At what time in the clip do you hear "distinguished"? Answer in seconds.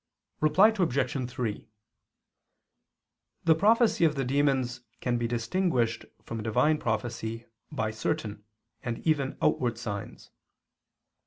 5.27-6.05